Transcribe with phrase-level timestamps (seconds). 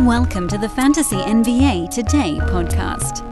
[0.00, 3.22] Welcome to the Fantasy NBA Today podcast.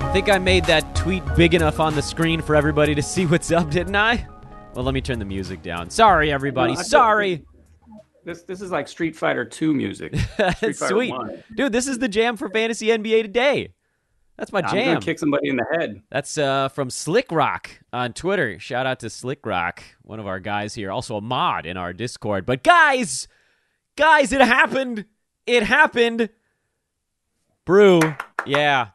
[0.00, 3.26] I think I made that tweet big enough on the screen for everybody to see
[3.26, 4.26] what's up, didn't I?
[4.74, 5.90] Well, let me turn the music down.
[5.90, 6.72] Sorry, everybody.
[6.72, 7.44] No, Sorry.
[8.24, 10.14] This this is like Street Fighter Two music.
[10.56, 11.10] Street Sweet.
[11.10, 11.44] 1.
[11.56, 13.68] Dude, this is the jam for Fantasy NBA today.
[14.42, 15.00] That's my I'm jam.
[15.00, 16.02] kick somebody in the head.
[16.10, 18.58] That's uh, from Slick Rock on Twitter.
[18.58, 21.92] Shout out to Slick Rock, one of our guys here, also a mod in our
[21.92, 22.44] Discord.
[22.44, 23.28] But guys,
[23.94, 25.04] guys, it happened.
[25.46, 26.28] It happened.
[27.64, 28.00] Brew,
[28.44, 28.88] yeah.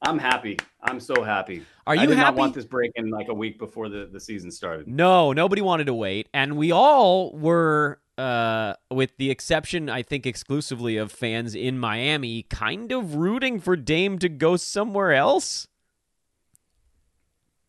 [0.00, 0.58] I'm happy.
[0.82, 1.66] I'm so happy.
[1.86, 4.18] Are you I did not want this break in like a week before the, the
[4.18, 4.88] season started.
[4.88, 10.26] No, nobody wanted to wait, and we all were, uh, with the exception, I think,
[10.26, 15.66] exclusively of fans in Miami, kind of rooting for Dame to go somewhere else.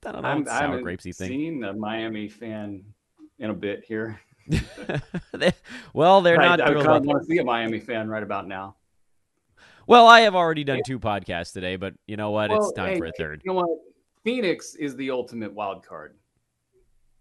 [0.06, 0.28] I don't know.
[0.28, 1.30] I'm, It's I haven't grapesy thing.
[1.30, 2.84] seen a Miami fan
[3.40, 4.20] in a bit here.
[5.94, 8.48] well, they're Right, not I thrilled kind want to see a Miami fan right about
[8.48, 8.76] now.
[9.88, 12.52] Well, I have already done two podcasts today, but you know what?
[12.52, 13.42] Well, it's time hey, for a third.
[13.44, 13.70] You know what?
[14.24, 16.16] Phoenix is the ultimate wild card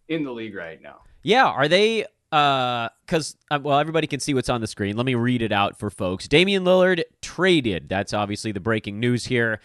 [0.08, 1.00] in the league right now.
[1.22, 2.05] Yeah, are they?
[2.33, 4.97] Uh, because uh, well, everybody can see what's on the screen.
[4.97, 6.27] Let me read it out for folks.
[6.27, 7.91] Damian Lillard traded.
[7.91, 9.61] That's obviously the breaking news here.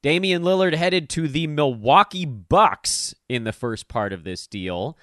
[0.00, 4.96] Damian Lillard headed to the Milwaukee Bucks in the first part of this deal.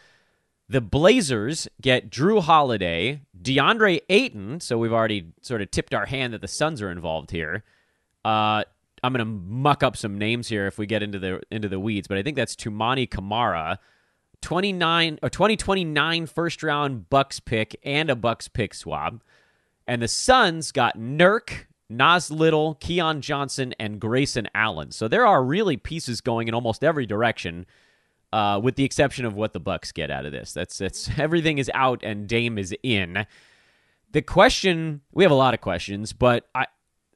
[0.69, 4.59] The Blazers get Jrue Holiday, DeAndre Ayton.
[4.59, 7.63] So we've already sort of tipped our hand that the Suns are involved here.
[8.25, 8.63] Uh,
[9.03, 12.07] I'm gonna muck up some names here if we get into the into the weeds,
[12.07, 13.79] but I think that's Toumani Camara,
[14.41, 19.23] 29 or 2029 first round Bucks pick and a Bucks pick swap.
[19.87, 24.91] And the Suns got Nurk, Nas Little, Keon Johnson, and Grayson Allen.
[24.91, 27.65] So there are really pieces going in almost every direction,
[28.33, 30.51] uh, with the exception of what the Bucks get out of this.
[30.53, 33.25] That's that's everything is out and Dame is in.
[34.11, 36.65] The question we have a lot of questions, but I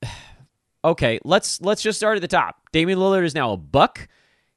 [0.86, 2.56] okay, let's let's just start at the top.
[2.72, 4.08] Damian Lillard is now a buck.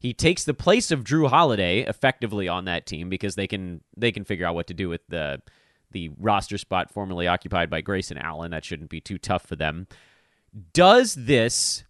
[0.05, 4.13] He takes the place of Jrue Holiday effectively on that team because they can they
[4.13, 5.41] can figure out what to do with the
[5.93, 8.51] the roster spot formerly occupied by Grayson Allen.
[8.51, 9.87] That shouldn't be too tough for them.
[10.75, 11.85] Does this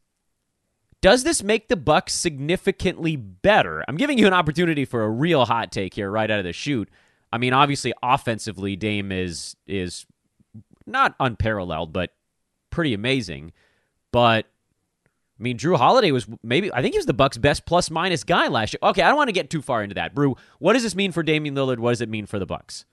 [1.00, 3.84] does this make the Bucks significantly better?
[3.88, 6.52] I'm giving you an opportunity for a real hot take here right out of the
[6.52, 6.90] chute.
[7.32, 10.06] I mean, obviously offensively Dame is is
[10.86, 12.14] not unparalleled, but
[12.70, 13.52] pretty amazing.
[14.12, 14.46] But
[15.38, 18.22] I mean, Jrue Holiday was maybe I think he was the Bucks' best plus minus
[18.22, 18.78] guy last year.
[18.82, 20.14] Okay, I don't want to get too far into that.
[20.14, 21.78] Brew, what does this mean for Damian Lillard?
[21.78, 22.84] What does it mean for the Bucks?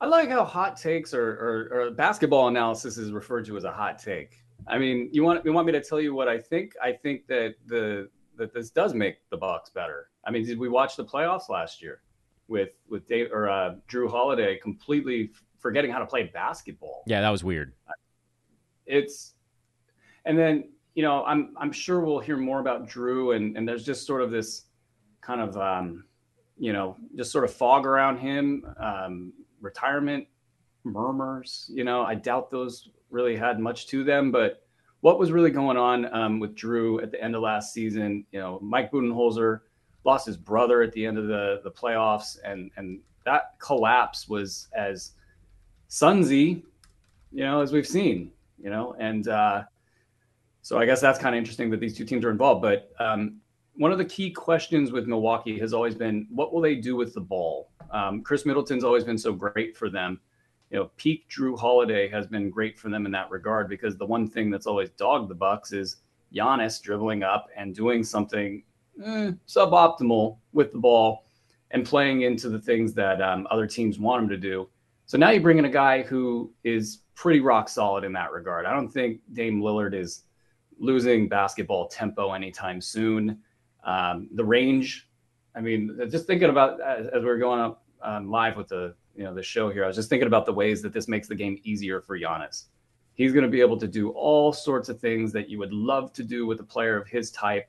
[0.00, 3.72] I like how hot takes or, or, or basketball analysis is referred to as a
[3.72, 4.44] hot take.
[4.68, 6.74] I mean, you want you want me to tell you what I think?
[6.82, 10.10] I think that the that this does make the Bucks better.
[10.24, 12.02] I mean, did we watch the playoffs last year
[12.48, 17.02] with with Dave or uh, Jrue Holiday completely forgetting how to play basketball?
[17.06, 17.72] Yeah, that was weird.
[18.86, 19.34] It's
[20.24, 23.84] and then you know I'm I'm sure we'll hear more about Jrue and and there's
[23.84, 24.64] just sort of this
[25.20, 26.02] kind of um,
[26.58, 28.64] you know just sort of fog around him.
[28.80, 30.26] Um, retirement
[30.82, 31.70] murmurs.
[31.72, 34.32] You know, I doubt those really had much to them.
[34.32, 34.64] But
[35.00, 38.26] what was really going on um, with Jrue at the end of last season?
[38.32, 39.60] You know, Mike Budenholzer
[40.04, 44.66] lost his brother at the end of the the playoffs, and and that collapse was
[44.74, 45.12] as
[45.88, 46.64] sunsy,
[47.30, 48.32] you know, as we've seen.
[48.60, 49.62] You know, and uh,
[50.62, 52.62] so I guess that's kind of interesting that these two teams are involved.
[52.62, 53.40] But um,
[53.76, 57.14] one of the key questions with Milwaukee has always been what will they do with
[57.14, 57.70] the ball?
[57.90, 60.20] Um, Khris Middleton's always been so great for them.
[60.70, 64.04] You know, peak Jrue Holiday has been great for them in that regard because the
[64.04, 65.96] one thing that's always dogged the Bucks is
[66.34, 68.62] Giannis dribbling up and doing something
[69.02, 71.24] eh, suboptimal with the ball
[71.70, 74.68] and playing into the things that um, other teams want him to do.
[75.06, 78.66] So now you bring in a guy who is pretty rock solid in that regard.
[78.66, 80.24] I don't think Dame Lillard is
[80.78, 83.38] losing basketball tempo anytime soon.
[83.84, 85.08] Um, the range,
[85.54, 88.94] I mean, just thinking about as, as we were going up um, live with the
[89.16, 91.28] you know the show here, I was just thinking about the ways that this makes
[91.28, 92.64] the game easier for Giannis.
[93.14, 96.12] He's going to be able to do all sorts of things that you would love
[96.12, 97.68] to do with a player of his type,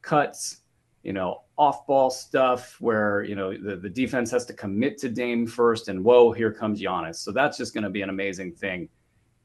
[0.00, 0.62] cuts,
[1.02, 5.46] you know, off-ball stuff where you know the, the defense has to commit to Dame
[5.46, 7.16] first, and whoa, here comes Giannis.
[7.16, 8.88] So that's just going to be an amazing thing.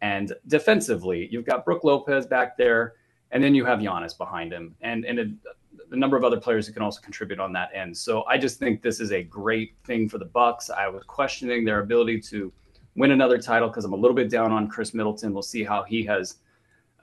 [0.02, 2.94] And defensively, you've got Brook Lopez back there,
[3.32, 5.26] and then you have Giannis behind him, and and a,
[5.92, 7.96] a number of other players who can also contribute on that end.
[7.98, 10.70] So I just think this is a great thing for the Bucks.
[10.70, 12.52] I was questioning their ability to
[12.96, 15.34] win another title because I'm a little bit down on Khris Middleton.
[15.34, 16.38] We'll see how he has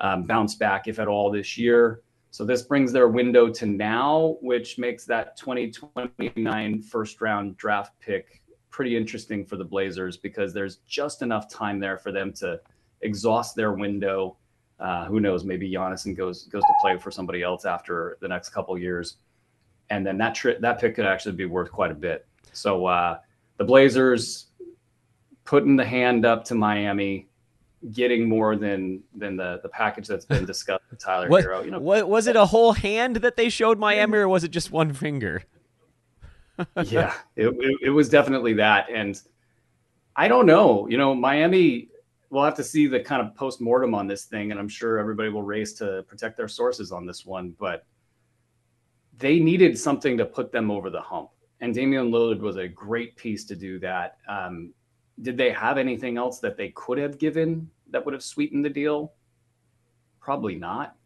[0.01, 2.03] um, bounced back, if at all, this year.
[2.31, 8.43] So this brings their window to now, which makes that 2029 first round draft pick
[8.71, 12.61] pretty interesting for the Blazers because there's just enough time there for them to
[13.05, 14.37] exhaust their window.
[14.81, 15.45] Uh, who knows?
[15.45, 19.17] Maybe Giannis and goes goes to play for somebody else after the next couple years,
[19.91, 22.27] and then that tri- that pick could actually be worth quite a bit.
[22.53, 23.19] So uh,
[23.57, 24.47] the Blazers
[25.45, 27.29] putting the hand up to Miami
[27.93, 31.65] getting more than than the the package that's been discussed with Tyler what, Herro.
[31.65, 34.51] You know, what, was it a whole hand that they showed Miami, or was it
[34.51, 35.45] just one finger?
[36.85, 39.21] yeah, it, it, it was definitely that, and
[40.17, 40.89] I don't know.
[40.89, 41.89] You know, Miami.
[42.35, 44.99] We'll have to see the kind of post mortem on this thing, and I'm sure
[44.99, 47.55] everybody will race to protect their sources on this one.
[47.61, 47.87] But
[49.19, 53.15] they needed something to put them over the hump, and Damian Lillard was a great
[53.15, 54.17] piece to do that.
[54.29, 54.75] Um,
[55.23, 58.71] did they have anything else that they could have given that would have sweetened the
[58.71, 59.13] deal?
[60.19, 60.97] Probably not.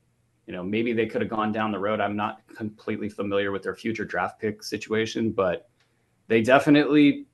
[0.46, 2.00] You know, maybe they could have gone down the road.
[2.00, 5.69] I'm not completely familiar with their future draft pick situation, but
[6.26, 7.26] they definitely,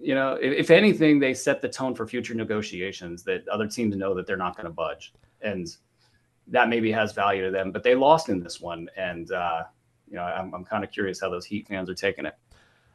[0.00, 3.96] you know, if, if anything, they set the tone for future negotiations that other teams
[3.96, 5.12] know that they're not going to budge.
[5.40, 5.68] And
[6.48, 8.88] that maybe has value to them, but they lost in this one.
[8.96, 9.64] And, uh,
[10.08, 12.34] you know, I'm, I'm kind of curious how those Heat fans are taking it.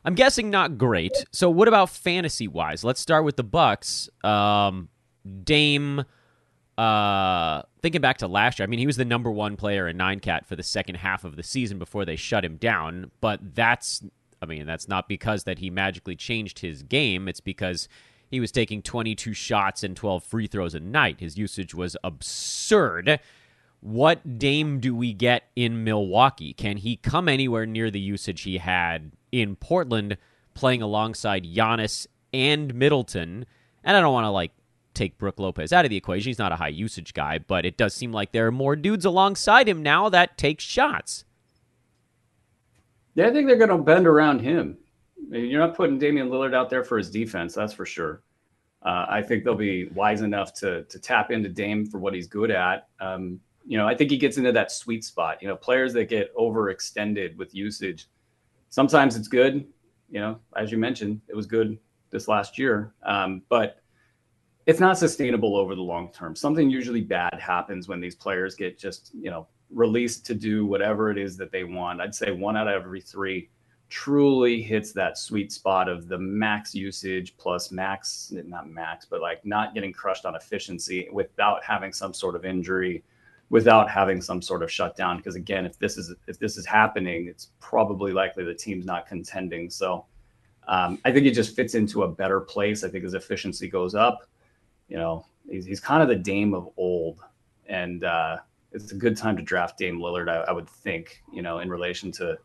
[0.05, 1.11] I'm guessing not great.
[1.31, 2.83] So what about fantasy wise?
[2.83, 4.09] Let's start with the Bucks.
[4.23, 4.89] Um,
[5.43, 6.05] Dame.
[6.77, 9.97] Uh, thinking back to last year, I mean, he was the number one player in
[9.97, 13.11] nine cat for the second half of the season before they shut him down.
[13.19, 14.01] But that's,
[14.41, 17.27] I mean, that's not because that he magically changed his game.
[17.27, 17.87] It's because
[18.29, 21.19] he was taking 22 shots and 12 free throws a night.
[21.19, 23.19] His usage was absurd.
[23.81, 26.53] What Dame do we get in Milwaukee?
[26.53, 30.17] Can he come anywhere near the usage he had in Portland,
[30.53, 33.45] playing alongside Giannis and Middleton?
[33.83, 34.51] And I don't want to like
[34.93, 36.29] take Brook Lopez out of the equation.
[36.29, 39.05] He's not a high usage guy, but it does seem like there are more dudes
[39.05, 41.25] alongside him now that take shots.
[43.15, 44.77] Yeah, I think they're going to bend around him.
[45.29, 48.23] You're not putting Damian Lillard out there for his defense, that's for sure.
[48.83, 52.27] Uh, I think they'll be wise enough to to tap into Dame for what he's
[52.27, 52.87] good at.
[52.99, 55.37] Um, you know, I think he gets into that sweet spot.
[55.41, 58.07] You know, players that get overextended with usage,
[58.69, 59.67] sometimes it's good.
[60.09, 61.77] You know, as you mentioned, it was good
[62.09, 63.81] this last year, um, but
[64.65, 66.35] it's not sustainable over the long term.
[66.35, 71.11] Something usually bad happens when these players get just, you know, released to do whatever
[71.11, 72.01] it is that they want.
[72.01, 73.49] I'd say one out of every three
[73.89, 79.45] truly hits that sweet spot of the max usage plus max, not max, but like
[79.45, 83.03] not getting crushed on efficiency without having some sort of injury,
[83.49, 85.17] without having some sort of shutdown.
[85.17, 89.07] Because again, if this is if this is happening, it's probably likely the team's not
[89.07, 89.69] contending.
[89.69, 90.05] So
[90.67, 92.83] um, I think it just fits into a better place.
[92.83, 94.27] I think his efficiency goes up
[94.91, 97.19] you know, he's, he's kind of the Dame of old,
[97.65, 98.37] and uh,
[98.71, 100.29] it's a good time to draft Dame Lillard.
[100.29, 102.37] I, I, would think, you know, in relation to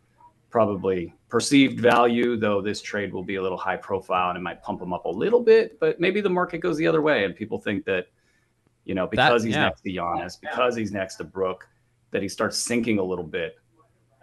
[0.51, 4.63] probably perceived value, though this trade will be a little high profile and it might
[4.63, 5.79] pump him up a little bit.
[5.79, 8.07] But maybe the market goes the other way, and people think that,
[8.85, 9.65] you know, because that, he's yeah.
[9.65, 11.69] next to Giannis, because he's next to Brook,
[12.11, 13.57] that he starts sinking a little bit.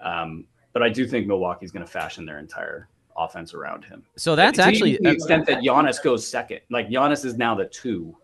[0.01, 4.03] Um, but I do think Milwaukee's going to fashion their entire offense around him.
[4.17, 6.61] So that's to actually the extent that Giannis goes second.
[6.69, 8.17] Like Giannis is now the two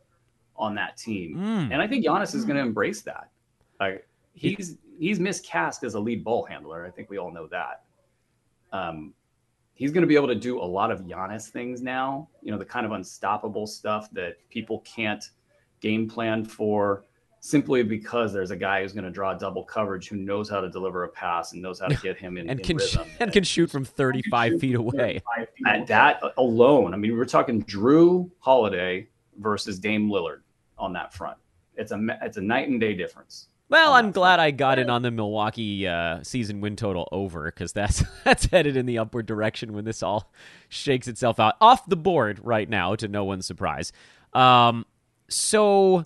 [0.56, 1.72] on that team, mm.
[1.72, 3.30] and I think Giannis is going to embrace that.
[3.80, 6.86] Like he's he's miscast as a lead ball handler.
[6.86, 7.84] I think we all know that.
[8.72, 9.14] Um,
[9.74, 12.28] he's going to be able to do a lot of Giannis things now.
[12.42, 15.24] You know, the kind of unstoppable stuff that people can't
[15.80, 17.06] game plan for
[17.40, 20.70] simply because there's a guy who's going to draw double coverage who knows how to
[20.70, 23.02] deliver a pass and knows how to get him in and in can rhythm.
[23.02, 25.22] and, and can shoot from 35 feet away.
[25.66, 30.42] At that alone, I mean, we're talking Jrue Holiday versus Dame Lillard
[30.78, 31.38] on that front.
[31.76, 33.48] It's a it's a night and day difference.
[33.70, 34.40] Well, I'm glad.
[34.40, 38.76] I got in on the Milwaukee uh, season win total over because that's that's headed
[38.76, 40.32] in the upward direction when this all
[40.70, 43.92] shakes itself out off the board right now, to no one's surprise.
[44.34, 44.86] Um,
[45.28, 46.06] so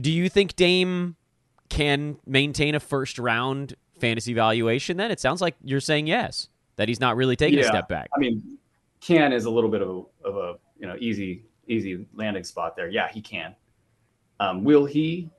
[0.00, 1.16] do you think Dame
[1.68, 5.10] can maintain a first round fantasy valuation then?
[5.10, 7.64] It sounds like you're saying yes, that he's not really taking yeah.
[7.64, 8.08] a step back.
[8.16, 8.58] I mean,
[9.00, 12.76] can is a little bit of a, of a you know easy easy landing spot
[12.76, 12.88] there.
[12.88, 13.56] Yeah, he can.
[14.40, 15.30] Um, will he?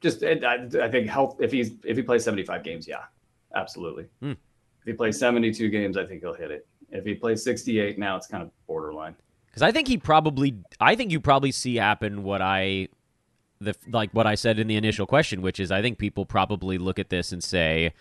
[0.00, 3.04] Just I, I, think health if he's if he plays 75 games, yeah,
[3.54, 4.06] absolutely.
[4.20, 4.32] Hmm.
[4.32, 6.66] If he plays 72 games, I think he'll hit it.
[6.90, 9.16] If he plays 68, now it's kind of borderline.
[9.46, 12.88] Because I think he probably, I think you probably see happen what I
[13.60, 16.78] the like what I said in the initial question, which is I think people probably
[16.78, 17.92] look at this and say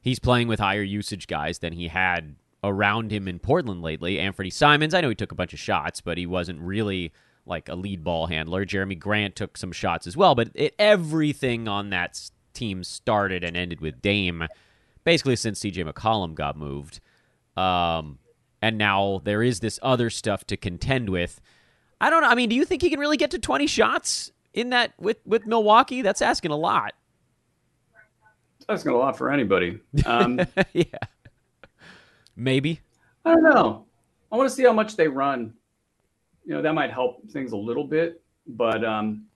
[0.00, 4.18] he's playing with higher usage guys than he had around him in Portland lately.
[4.18, 7.12] Anthony Simons, I know he took a bunch of shots, but he wasn't really
[7.46, 8.64] like a lead ball handler.
[8.64, 13.56] Jerami Grant took some shots as well, but it, everything on that team started and
[13.56, 14.46] ended with Dame,
[15.04, 17.00] basically since CJ McCollum got moved.
[17.56, 18.18] Um,
[18.62, 21.40] and now there is this other stuff to contend with.
[22.00, 22.28] I don't know.
[22.28, 25.18] I mean, do you think he can really get to 20 shots in that with
[25.26, 26.02] with Milwaukee?
[26.02, 26.94] That's asking a lot.
[28.56, 29.80] It's asking a lot for anybody.
[30.06, 30.40] Um,
[30.72, 30.84] yeah.
[32.36, 32.80] Maybe.
[33.24, 33.86] I don't know.
[34.32, 35.54] I want to see how much they run.
[36.44, 39.26] You know, that might help things a little bit, but um,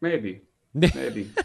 [0.00, 0.42] maybe,
[0.74, 1.30] maybe.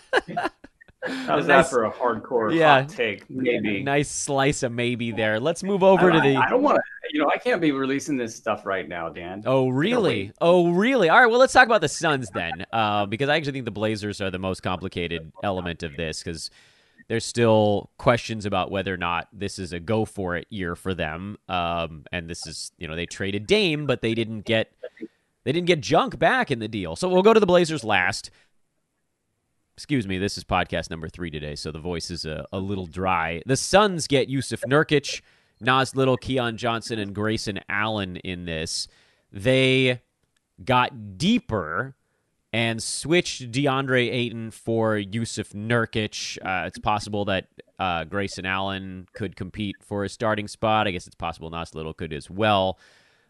[1.04, 2.82] How's Nice- that for a hardcore Yeah.
[2.82, 3.28] hot take?
[3.30, 3.82] Maybe.
[3.82, 5.40] Nice slice of maybe there.
[5.40, 6.36] Let's move over I, to the.
[6.36, 6.82] I, I don't want to.
[7.12, 9.42] You know, I can't be releasing this stuff right now, Dan.
[9.46, 10.32] Oh, really?
[10.40, 11.10] Oh, really?
[11.10, 11.26] All right.
[11.26, 14.30] Well, let's talk about the Suns then, uh, because I actually think the Blazers are
[14.32, 16.52] the most complicated element of this because
[17.12, 20.94] there's still questions about whether or not this is a go for it year for
[20.94, 21.38] them.
[21.50, 24.72] Um, and this is, you know, they traded Dame, but they didn't get
[25.44, 26.96] they didn't get junk back in the deal.
[26.96, 28.32] So we'll go to the Blazers last.
[29.76, 32.86] Excuse me, this is podcast number three today, so the voice is a, a little
[32.86, 33.42] dry.
[33.46, 35.20] The Suns get Jusuf Nurkic,
[35.60, 38.88] Nas Little, Keon Johnson, and Grayson Allen in this.
[39.34, 40.02] They
[40.64, 41.94] got deeper
[42.54, 46.38] and switched DeAndre Ayton for Jusuf Nurkic.
[46.46, 47.48] Uh, it's possible that
[47.80, 50.88] uh, Grayson Allen could compete for a starting spot.
[50.88, 52.78] I guess it's possible Nas Little could as well.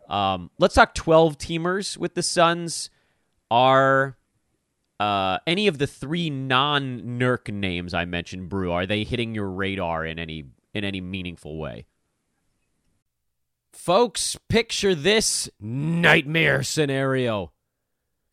[0.10, 2.90] Um, let's talk 12 teamers with the Suns.
[3.52, 4.18] Are
[5.00, 9.50] uh, any of the three non Nurk names I mentioned, Brew, are they hitting your
[9.50, 11.86] radar in any in any meaningful way?
[13.74, 17.52] Folks, picture this nightmare scenario.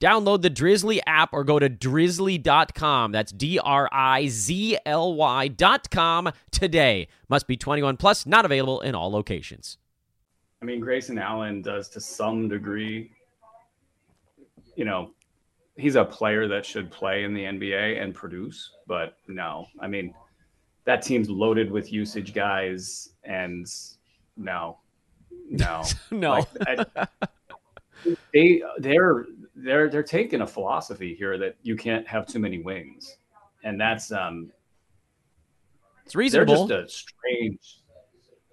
[0.00, 3.10] Download the Drizly app or go to drizly.com.
[3.12, 7.08] That's D R I Z L Y.com today.
[7.28, 9.78] Must be 21 plus, not available in all locations.
[10.62, 13.10] I mean, Grayson Allen does to some degree.
[14.76, 15.10] You know,
[15.76, 19.66] he's a player that should play in the NBA and produce, but no.
[19.80, 20.14] I mean,
[20.84, 23.66] that team's loaded with usage guys, and
[24.36, 24.78] no,
[25.50, 26.46] no, No.
[26.66, 27.08] Like, I-
[28.32, 29.26] they they're
[29.64, 33.16] they're they're taking a philosophy here that you can't have too many wings,
[33.64, 34.50] and that's um
[36.04, 36.66] It's they're reasonable.
[36.68, 37.80] just a strange.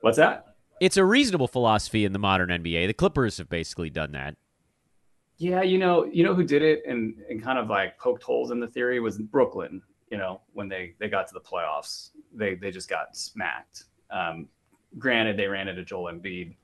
[0.01, 0.45] What's that?
[0.81, 2.87] it's a reasonable philosophy in the modern NBA.
[2.87, 4.35] The Clippers have basically done that.
[5.37, 8.51] Yeah, you know, you know who did it and and kind of like poked holes
[8.51, 9.81] in the theory was Brooklyn.
[10.11, 13.85] You know, when they they got to the playoffs, they they just got smacked.
[14.11, 14.47] Um,
[14.97, 16.55] granted, they ran into Joel Embiid.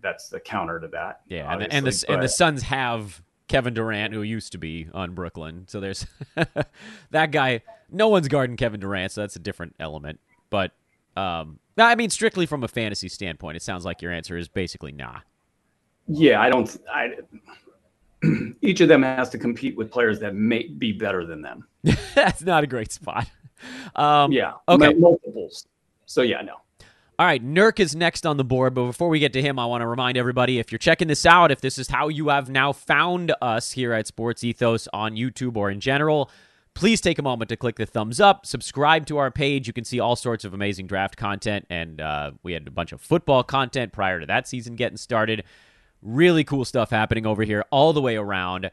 [0.00, 1.20] That's the counter to that.
[1.28, 4.58] Yeah, and the, and the obviously, and the Suns have Kevin Durant, who used to
[4.58, 5.64] be on Brooklyn.
[5.68, 6.06] So there's
[7.10, 7.62] that guy.
[7.90, 10.18] No one's guarding Kevin Durant, so that's a different element.
[10.48, 10.72] But
[11.16, 14.92] um, I mean, strictly from a fantasy standpoint, it sounds like your answer is basically
[14.92, 15.18] nah.
[16.08, 16.74] yeah, I don't.
[16.92, 17.10] I
[18.62, 21.66] each of them has to compete with players that may be better than them.
[22.14, 23.26] that's not a great spot.
[23.96, 24.88] Um, Yeah, Okay.
[24.94, 25.66] mul- multiples.
[26.06, 26.56] So yeah, no.
[27.18, 29.66] All right, Nurk is next on the board, but before we get to him, I
[29.66, 32.48] want to remind everybody if you're checking this out, if this is how you have
[32.48, 36.30] now found us here at Sports Ethos on YouTube or in general,
[36.72, 39.66] please take a moment to click the thumbs up, subscribe to our page.
[39.66, 42.92] You can see all sorts of amazing draft content, and uh, we had a bunch
[42.92, 45.44] of football content prior to that season getting started.
[46.00, 48.70] Really cool stuff happening over here all the way around.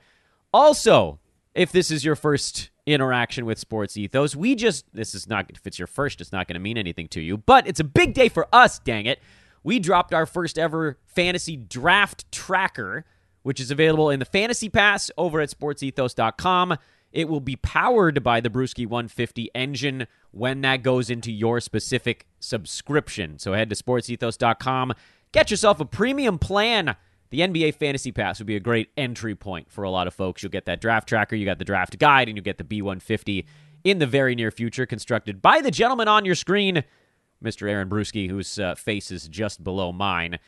[0.53, 1.19] Also,
[1.53, 5.65] if this is your first interaction with Sports Ethos, we just, this is not, if
[5.65, 8.13] it's your first, it's not going to mean anything to you, but it's a big
[8.13, 9.19] day for us, dang it.
[9.63, 13.05] We dropped our first ever fantasy draft tracker,
[13.43, 16.77] which is available in the Fantasy Pass over at sportsethos.com.
[17.11, 22.27] It will be powered by the Bruski 150 engine when that goes into your specific
[22.39, 23.39] subscription.
[23.39, 24.93] So head to sportsethos.com,
[25.31, 26.95] get yourself a premium plan.
[27.29, 30.41] The NBA Fantasy Pass would be a great entry point for a lot of folks.
[30.41, 33.45] You'll get that draft tracker, you got the draft guide, and you get the B150
[33.83, 36.83] in the very near future, constructed by the gentleman on your screen,
[37.43, 37.69] Mr.
[37.69, 40.39] Aaron Bruski, whose uh, face is just below mine.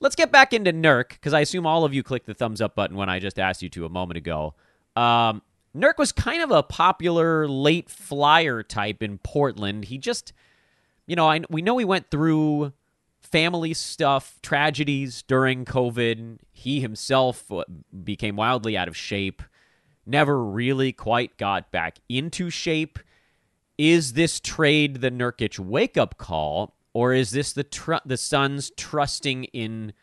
[0.00, 2.74] Let's get back into Nurk because I assume all of you clicked the thumbs up
[2.74, 4.54] button when I just asked you to a moment ago.
[4.96, 5.42] Um,
[5.76, 9.86] Nurk was kind of a popular late flyer type in Portland.
[9.86, 10.32] He just,
[11.06, 12.72] you know, I, we know he went through
[13.32, 16.38] family stuff, tragedies during COVID.
[16.52, 17.64] He himself uh,
[18.04, 19.42] became wildly out of shape,
[20.06, 22.98] never really quite got back into shape.
[23.78, 28.70] Is this trade the Nurkic wake up call, or is this the tr- the Suns
[28.76, 29.94] trusting in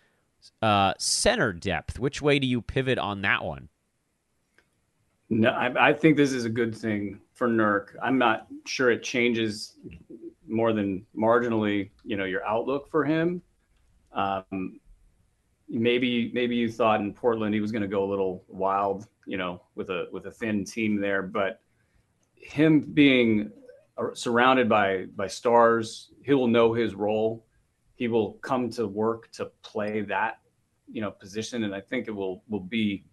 [0.61, 1.99] uh, center depth?
[1.99, 3.69] Which way do you pivot on that one?
[5.29, 7.95] No, I, I, think this is a good thing for Nurk.
[8.03, 9.77] I'm not sure it changes
[10.45, 13.41] more than marginally, you know, your outlook for him.
[14.11, 14.81] Um,
[15.69, 19.37] maybe maybe you thought in Portland he was going to go a little wild, you
[19.37, 21.61] know, with a with a thin team there, but
[22.35, 23.51] him being
[24.13, 27.45] surrounded by by stars, he will know his role.
[27.95, 30.39] He will come to work to play that,
[30.91, 33.05] you know, position, and I think it will will be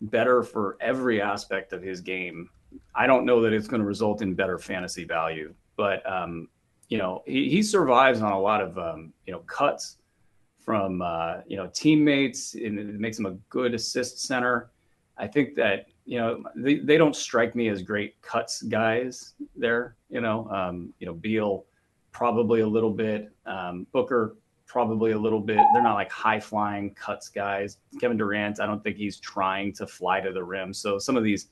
[0.00, 2.50] better for every aspect of his game.
[2.94, 6.48] I don't know that it's going to result in better fantasy value, but um,
[6.88, 9.98] you know he, he survives on a lot of um, you know cuts
[10.60, 14.70] from uh, you know teammates, and it makes him a good assist center.
[15.18, 19.96] I think that you know they, they don't strike me as great cuts guys there.
[20.08, 21.66] You know, um, you know Beal
[22.12, 25.58] probably a little bit, um, Booker probably a little bit.
[25.72, 27.78] They're not like high flying cuts guys.
[28.00, 30.72] Kevin Durant, I don't think he's trying to fly to the rim.
[30.72, 31.48] So some of these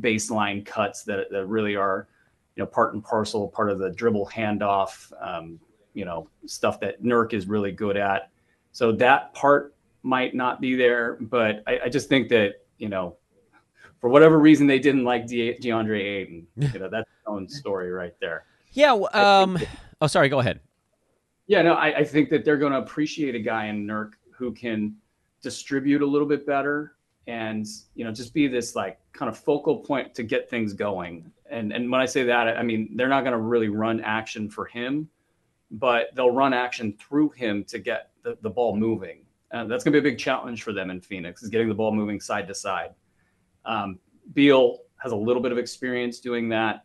[0.00, 2.08] baseline cuts that, that really are,
[2.56, 5.58] you know, part and parcel, part of the dribble handoff, um,
[5.94, 8.30] you know, stuff that Nurk is really good at.
[8.72, 13.16] So that part might not be there, but I, I just think that, you know,
[14.00, 16.46] for whatever reason they didn't like De- DeAndre Ayton.
[16.74, 18.44] You know, that's his own story right there.
[18.72, 18.92] Yeah.
[18.92, 19.58] Um,
[20.00, 20.28] oh, sorry.
[20.28, 20.60] Go ahead.
[21.46, 24.52] Yeah, no, I, I think that they're going to appreciate a guy in Nurk who
[24.52, 24.96] can
[25.42, 26.94] distribute a little bit better
[27.26, 31.30] and you know just be this like kind of focal point to get things going.
[31.50, 34.48] And and when I say that, I mean they're not going to really run action
[34.48, 35.08] for him,
[35.70, 39.24] but they'll run action through him to get the, the ball moving.
[39.52, 41.74] Uh, that's going to be a big challenge for them in Phoenix is getting the
[41.74, 42.94] ball moving side to side.
[43.64, 43.98] Um,
[44.32, 46.84] Beal has a little bit of experience doing that.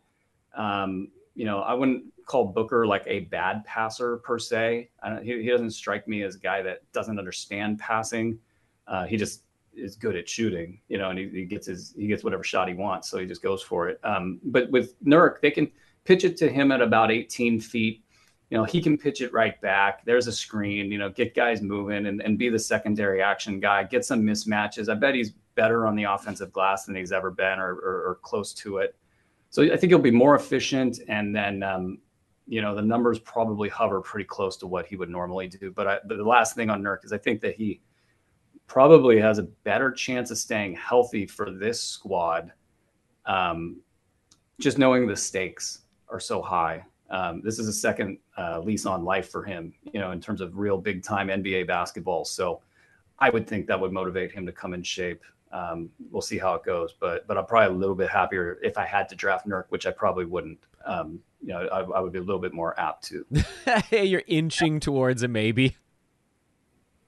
[0.54, 4.90] Um, you know, I wouldn't call Booker like a bad passer per se.
[5.22, 8.38] He, he, doesn't strike me as a guy that doesn't understand passing.
[8.86, 9.44] Uh, he just
[9.78, 12.68] is good at shooting, you know, and he, he, gets his he gets whatever shot
[12.68, 14.00] he wants, so he just goes for it.
[14.04, 15.70] Um, but with Nurk, they can
[16.04, 18.04] pitch it to him at about 18 feet.
[18.50, 20.04] You know, he can pitch it right back.
[20.06, 23.84] There's a screen, you know, get guys moving and, and be the secondary action guy,
[23.84, 24.88] get some mismatches.
[24.88, 28.18] I bet he's better on the offensive glass than he's ever been or, or, or
[28.22, 28.96] close to it.
[29.50, 31.00] So I think he'll be more efficient.
[31.08, 31.98] And then, um,
[32.46, 35.70] you know, the numbers probably hover pretty close to what he would normally do.
[35.70, 37.80] But, I, but the last thing on Nurk is I think that he
[38.68, 42.52] probably has a better chance of staying healthy for this squad.
[43.26, 43.80] Um,
[44.60, 46.84] just knowing the stakes are so high.
[47.10, 50.40] Um, this is a second uh, lease on life for him, you know, in terms
[50.40, 52.24] of real big time NBA basketball.
[52.24, 52.60] So
[53.18, 55.22] I would think that would motivate him to come in shape.
[55.50, 58.76] Um, we'll see how it goes, but but I'm probably a little bit happier if
[58.76, 60.58] I had to draft Nurk, which I probably wouldn't.
[60.84, 63.24] Um, you know, I, I, would be a little bit more apt to.
[63.90, 65.76] Hey, you're inching towards a maybe.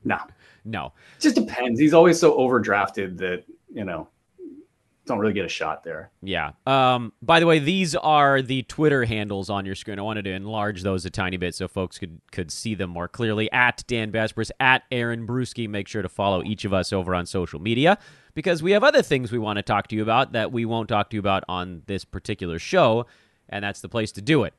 [0.04, 0.18] No,
[0.64, 1.80] no, it just depends.
[1.80, 4.08] He's always so overdrafted that you know
[5.10, 6.10] don't really get a shot there.
[6.22, 6.52] Yeah.
[6.66, 9.98] Um, by the way, these are the Twitter handles on your screen.
[9.98, 13.08] I wanted to enlarge those a tiny bit so folks could could see them more
[13.08, 13.50] clearly.
[13.50, 15.68] At Dan Besbris, at Aaron Bruski.
[15.68, 17.98] Make sure to follow each of us over on social media
[18.34, 20.88] because we have other things we want to talk to you about that we won't
[20.88, 23.06] talk to you about on this particular show,
[23.48, 24.54] and that's the place to do it.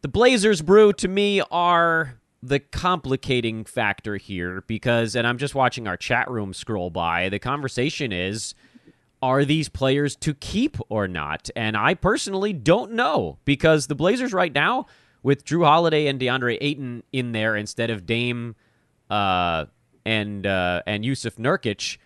[0.00, 5.86] The Blazers brew to me are the complicating factor here because and I'm just watching
[5.86, 7.28] our chat room scroll by.
[7.28, 8.54] The conversation is
[9.22, 11.50] are these players to keep or not?
[11.54, 14.86] And I personally don't know because the Blazers right now,
[15.22, 18.56] with Jrue Holiday and DeAndre Ayton in there instead of Dame
[19.10, 19.66] uh,
[20.06, 21.98] and uh, and Jusuf Nurkic,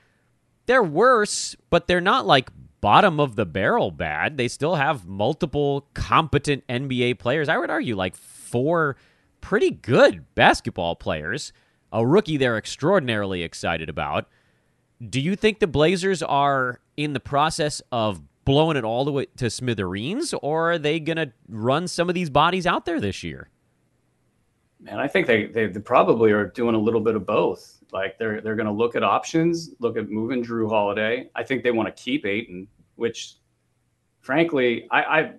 [0.67, 4.37] they're worse, but they're not like bottom of the barrel bad.
[4.37, 7.49] They still have multiple competent NBA players.
[7.49, 8.97] I would argue like four
[9.45, 11.53] pretty good basketball players.
[11.93, 14.27] A rookie they're extraordinarily excited about.
[15.07, 19.27] Do you think the Blazers are in the process of blowing it all the way
[19.37, 23.23] to smithereens, or are they going to run some of these bodies out there this
[23.23, 23.51] year?
[24.81, 27.81] Man, I think they, they, they probably are doing a little bit of both.
[27.93, 31.29] Like they're they're going to look at options, look at moving Jrue Holiday.
[31.35, 33.37] I think they want to keep Ayton, which,
[34.21, 35.33] frankly, I, I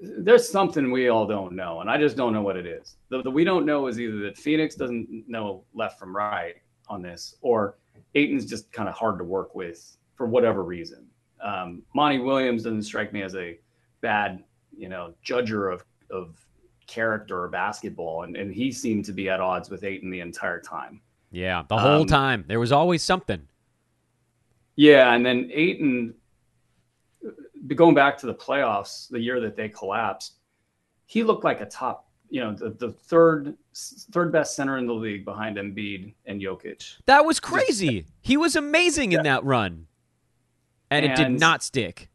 [0.00, 2.96] there's something we all don't know, and I just don't know what it is.
[3.08, 6.54] The, the we don't know is either that Phoenix doesn't know left from right
[6.88, 7.78] on this, or
[8.14, 11.06] Ayton's just kind of hard to work with for whatever reason.
[11.42, 13.58] Um, Monty Williams doesn't strike me as a
[14.00, 14.44] bad,
[14.76, 16.44] you know, judger of of
[16.86, 20.60] character or basketball, and, and he seemed to be at odds with Ayton the entire
[20.60, 21.00] time.
[21.30, 23.48] Yeah, the whole Um, time there was always something.
[24.76, 26.14] Yeah, and then Aiton,
[27.68, 30.38] going back to the playoffs, the year that they collapsed,
[31.06, 34.94] he looked like a top, you know, the, the third third best center in the
[34.94, 36.96] league behind Embiid and Jokic.
[37.06, 38.06] That was crazy.
[38.20, 39.86] he was amazing in that run,
[40.90, 42.08] and, it did not stick.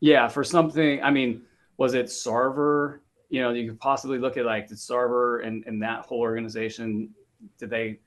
[0.00, 1.42] Yeah, for something, I mean,
[1.76, 3.00] was it Sarver?
[3.28, 7.10] You know, you could possibly look at like did Sarver and, and that whole organization,
[7.58, 8.00] did they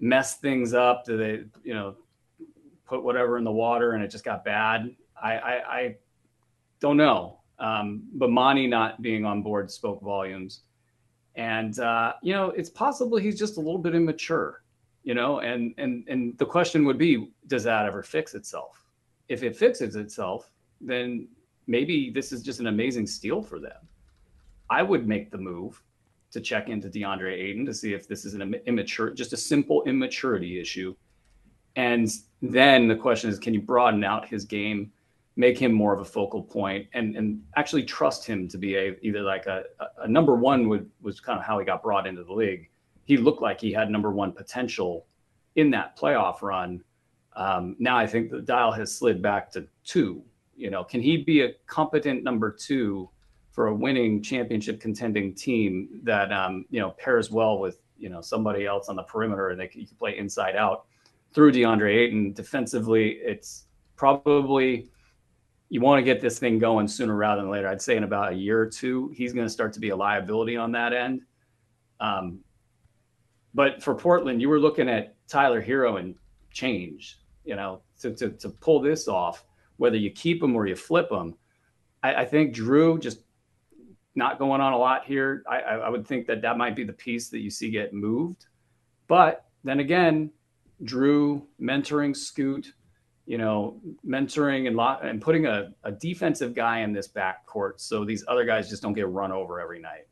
[0.00, 1.04] mess things up?
[1.04, 1.96] Did they, you know,
[2.84, 4.94] put whatever in the water and it just got bad?
[5.22, 5.96] I I, I
[6.80, 7.40] don't know.
[7.58, 10.62] Um, but Monty not being on board spoke volumes.
[11.36, 14.62] And uh, you know, it's possible he's just a little bit immature,
[15.02, 18.84] you know, and and and the question would be, does that ever fix itself?
[19.28, 20.50] If it fixes itself,
[20.80, 21.28] then
[21.66, 23.88] maybe this is just an amazing steal for them.
[24.70, 25.82] I would make the move
[26.30, 29.82] to check into DeAndre Ayton to see if this is an immature, just a simple
[29.84, 30.94] immaturity issue.
[31.76, 32.08] And
[32.42, 34.92] then the question is, can you broaden out his game,
[35.36, 38.96] make him more of a focal point, and and actually trust him to be a
[39.02, 39.64] either like a,
[39.98, 42.68] a- number one would was kind of how he got brought into the league.
[43.04, 45.06] He looked like he had number one potential
[45.56, 46.82] in that playoff run.
[47.36, 50.22] Um, now I think the dial has slid back to two.
[50.56, 53.10] You know, can he be a competent number two
[53.50, 58.20] for a winning championship contending team that um, you know pairs well with you know
[58.20, 60.86] somebody else on the perimeter and they can, you can play inside out
[61.32, 63.18] through DeAndre Ayton defensively?
[63.22, 63.66] It's
[63.96, 64.90] probably
[65.68, 67.68] you want to get this thing going sooner rather than later.
[67.68, 69.96] I'd say in about a year or two, he's going to start to be a
[69.96, 71.22] liability on that end.
[72.00, 72.40] Um,
[73.54, 76.14] but for Portland, you were looking at Tyler Herro and
[76.50, 79.44] change, you know, to, to, to pull this off,
[79.76, 81.34] whether you keep him or you flip him.
[82.02, 83.20] I, I think Jrue just
[84.14, 85.42] not going on a lot here.
[85.48, 87.92] I, I, I would think that that might be the piece that you see get
[87.92, 88.46] moved.
[89.08, 90.30] But then again,
[90.82, 92.74] Jrue mentoring Scoot,
[93.26, 98.24] you know, mentoring and and putting a, a defensive guy in this backcourt so these
[98.28, 100.06] other guys just don't get run over every night.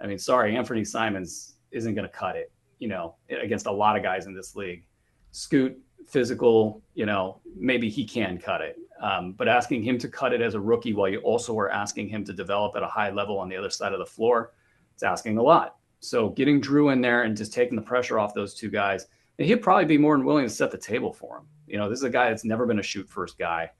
[0.00, 3.96] I mean, sorry, Anthony Simons isn't going to cut it, you know, against a lot
[3.96, 4.84] of guys in this league.
[5.32, 8.76] Scoot, physical, you know, maybe he can cut it.
[9.00, 12.08] Um, but asking him to cut it as a rookie while you also are asking
[12.08, 14.52] him to develop at a high level on the other side of the floor,
[14.92, 15.76] it's asking a lot.
[16.00, 19.06] So getting Jrue in there and just taking the pressure off those two guys,
[19.38, 21.46] he'd probably be more than willing to set the table for him.
[21.70, 23.70] You know, this is a guy that's never been a shoot first guy,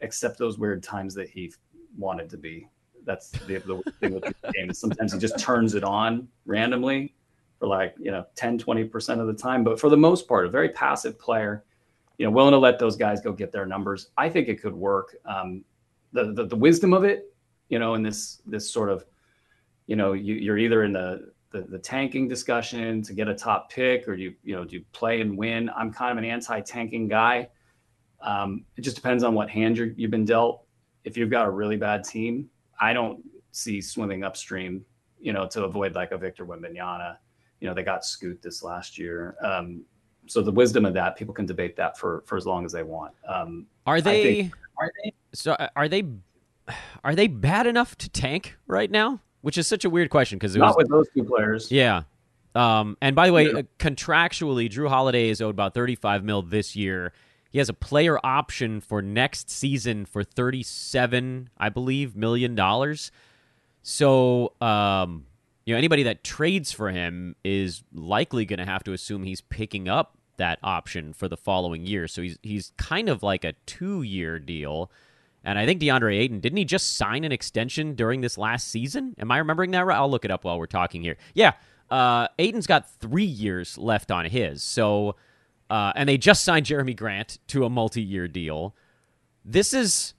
[0.00, 1.52] except those weird times that he
[1.96, 2.68] wanted to be.
[3.04, 4.72] That's the, the thing with the game.
[4.72, 7.14] Sometimes he just turns it on randomly
[7.58, 9.62] for like, you know, 10, 20% of the time.
[9.62, 11.64] But for the most part, a very passive player,
[12.18, 14.08] you know, willing to let those guys go get their numbers.
[14.16, 15.16] I think it could work.
[15.24, 15.64] Um,
[16.12, 17.32] the, the, the wisdom of it,
[17.68, 19.04] you know, in this, this sort of,
[19.86, 23.70] you know, you, you're either in the, the, the tanking discussion to get a top
[23.70, 25.70] pick or do you, you know, do you play and win?
[25.76, 27.48] I'm kind of an anti-tanking guy.
[28.20, 30.64] Um, it just depends on what hand you're, you've been dealt.
[31.04, 32.48] If you've got a really bad team,
[32.80, 34.84] I don't see swimming upstream,
[35.20, 37.16] you know, to avoid like a Victor Wembanyama.
[37.60, 39.36] You know, they got Scoot this last year.
[39.42, 39.84] Um,
[40.26, 42.82] so the wisdom of that, people can debate that for for as long as they
[42.82, 43.12] want.
[43.26, 44.22] Um, Are they?
[44.22, 45.12] think- are they?
[45.32, 46.04] So uh, are they?
[47.02, 49.20] Are they bad enough to tank right now?
[49.42, 51.70] Which is such a weird question because it was not with those two players.
[51.70, 52.02] Yeah.
[52.54, 53.58] Um, and by the way, Yeah.
[53.58, 57.12] uh, contractually, Jrue Holiday is owed about 35 mil this year.
[57.50, 63.10] He has a player option for next season for 37, I believe, million dollars.
[63.82, 65.26] So, um,
[65.64, 69.40] you know, anybody that trades for him is likely going to have to assume he's
[69.40, 72.08] picking up that option for the following year.
[72.08, 74.90] So he's he's kind of like a two year deal.
[75.44, 79.14] And I think DeAndre Ayton didn't he just sign an extension during this last season?
[79.18, 79.96] Am I remembering that right?
[79.96, 81.16] I'll look it up while we're talking here.
[81.34, 81.52] Yeah,
[81.90, 84.62] uh, Ayton's got three years left on his.
[84.62, 85.16] So,
[85.68, 88.74] uh, and they just signed Jerami Grant to a multi year deal.
[89.44, 90.14] This is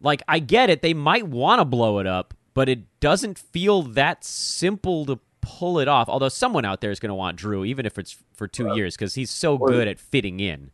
[0.00, 0.82] like I get it.
[0.82, 5.78] They might want to blow it up, but it doesn't feel that simple to pull
[5.78, 6.08] it off.
[6.08, 8.96] Although someone out there is going to want Jrue, even if it's for two years,
[8.96, 10.70] because he's so good at fitting in.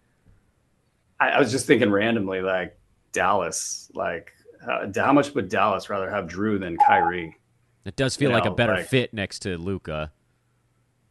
[1.18, 2.76] I, I was just thinking randomly, like
[3.12, 4.32] Dallas, like
[4.64, 7.36] how, how much would Dallas rather have Jrue than Kyrie?
[7.84, 10.12] It does feel You like a better like- fit next to Luka,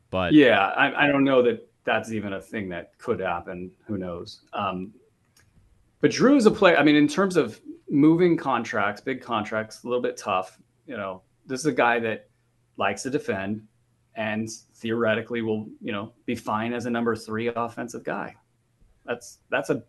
[0.10, 3.72] but Yeah, I, I don't know that that's even a thing that could happen.
[3.88, 4.42] Who knows?
[4.54, 4.94] Um,
[6.02, 6.78] but Jrue is a player.
[6.78, 7.60] I mean, in terms of
[7.90, 10.60] moving contracts, big contracts, a little bit tough.
[10.86, 12.30] You know, this is a guy that
[12.78, 13.66] likes to defend
[14.16, 18.36] and theoretically will, you know, be fine as a number three offensive guy.
[19.06, 19.84] That's that's a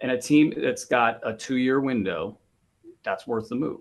[0.00, 2.38] and a team that's got a two year window,
[3.02, 3.80] that's worth the move.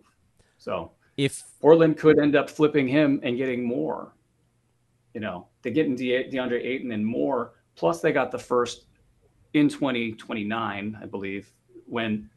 [0.58, 4.14] So if Portland could end up flipping him and getting more,
[5.14, 7.54] you know, they get in De- DeAndre Ayton and more.
[7.76, 8.86] Plus, they got the first
[9.54, 11.52] in 2029, I believe,
[11.86, 12.30] when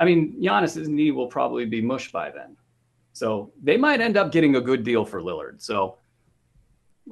[0.00, 2.56] I mean, Giannis's knee will probably be mush by then.
[3.12, 5.60] So they might end up getting a good deal for Lillard.
[5.60, 5.98] So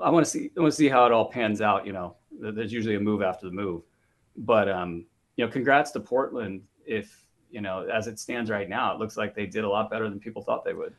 [0.00, 1.84] I want to see I want to see how it all pans out.
[1.86, 3.82] You know, there's usually a move after the move,
[4.36, 6.62] but um, you know, congrats to Portland.
[6.86, 9.90] If you know, as it stands right now, it looks like they did a lot
[9.90, 10.94] better than people thought they would.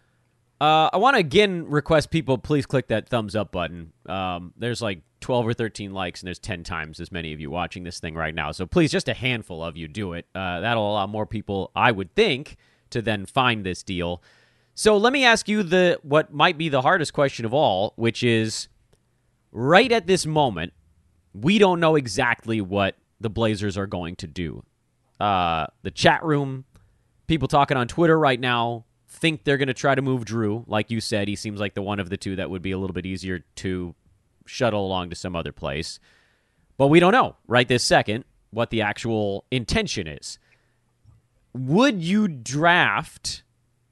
[0.59, 3.93] Uh, I want to again request people please click that thumbs up button.
[4.07, 7.51] Um, there's like 12 or 13 likes, and there's 10 times as many of you
[7.51, 8.51] watching this thing right now.
[8.51, 10.25] So please, just a handful of you do it.
[10.33, 12.55] Uh, that'll allow more people, I would think,
[12.89, 14.23] to then find this deal.
[14.73, 18.23] So let me ask you the what might be the hardest question of all, which
[18.23, 18.67] is
[19.51, 20.73] right at this moment,
[21.33, 24.63] we don't know exactly what the Blazers are going to do.
[25.19, 26.65] Uh, the chat room,
[27.27, 30.63] people talking on Twitter right now think they're going to try to move Jrue.
[30.67, 32.77] Like you said, he seems like the one of the two that would be a
[32.77, 33.95] little bit easier to
[34.45, 35.99] shuttle along to some other place.
[36.77, 40.39] But we don't know right this second what the actual intention is.
[41.53, 43.43] Would you draft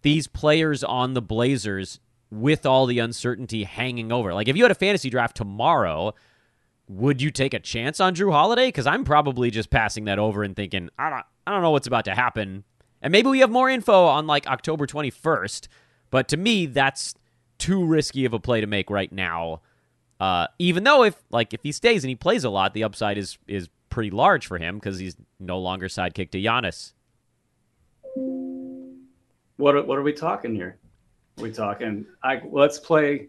[0.03, 4.33] these players on the Blazers with all the uncertainty hanging over?
[4.33, 6.13] Like, if you had a fantasy draft tomorrow,
[6.87, 8.67] would you take a chance on Jrue Holiday?
[8.67, 11.87] Because I'm probably just passing that over and thinking, I don't, I don't know what's
[11.87, 12.63] about to happen.
[13.01, 15.67] And maybe we have more info on like October 21st.
[16.11, 17.15] But to me, that's
[17.57, 19.61] too risky of a play to make right now
[20.19, 23.17] uh, even though if like if he stays and he plays a lot, the upside
[23.17, 26.93] is is pretty large for him because he's no longer sidekick to Giannis.
[29.57, 30.77] What are, what are we talking here?
[31.37, 32.05] Are we talking?
[32.23, 33.27] I let's play.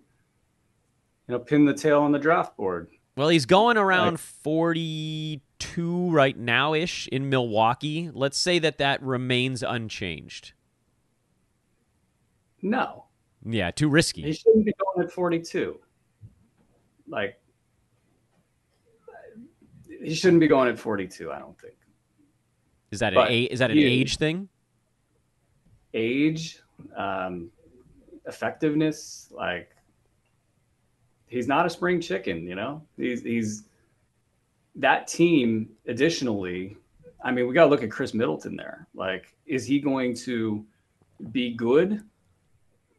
[1.28, 2.88] You know, pin the tail on the draft board.
[3.16, 8.10] Well, he's going around like, 42 right now ish in Milwaukee.
[8.12, 10.52] Let's say that that remains unchanged.
[12.60, 13.04] No.
[13.44, 14.22] Yeah, too risky.
[14.22, 15.78] He shouldn't be going at 42
[17.08, 17.38] like
[20.02, 21.32] he shouldn't be going at 42.
[21.32, 21.74] I don't think.
[22.90, 24.48] Is that but an is that an he, age thing?
[25.94, 26.60] Age,
[26.96, 27.50] um,
[28.26, 29.75] effectiveness, like
[31.26, 32.46] he's not a spring chicken.
[32.46, 33.64] You know, he's he's
[34.76, 35.70] that team.
[35.86, 36.76] Additionally,
[37.24, 38.86] I mean, we got to look at Khris Middleton there.
[38.94, 40.64] Like, is he going to
[41.32, 42.02] be good?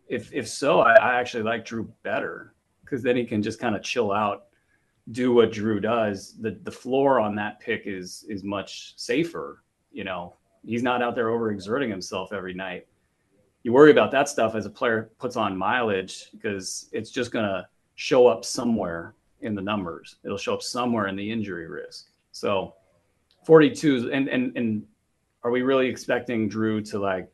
[0.08, 3.76] If if so, I, I actually like Jrue better because then he can just kind
[3.76, 4.46] of chill out,
[5.12, 6.36] do what Jrue does.
[6.40, 9.64] The the floor on that pick is is much safer.
[9.92, 10.36] You know,
[10.66, 12.88] he's not out there overexerting himself every night.
[13.64, 17.68] You worry about that stuff as a player puts on mileage because it's just gonna
[17.98, 20.16] show up somewhere in the numbers.
[20.24, 22.08] It'll show up somewhere in the injury risk.
[22.32, 22.74] So
[23.46, 24.84] 42 and and and
[25.44, 27.30] are we really expecting Jrue to like